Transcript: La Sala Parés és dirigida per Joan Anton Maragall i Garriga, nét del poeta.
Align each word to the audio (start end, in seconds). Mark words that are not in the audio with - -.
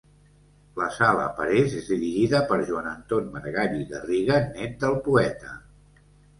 La 0.79 0.87
Sala 0.95 1.27
Parés 1.39 1.75
és 1.81 1.91
dirigida 1.91 2.41
per 2.53 2.59
Joan 2.71 2.89
Anton 2.95 3.29
Maragall 3.37 3.79
i 3.83 3.87
Garriga, 3.95 4.43
nét 4.59 4.77
del 4.85 5.01
poeta. 5.09 5.57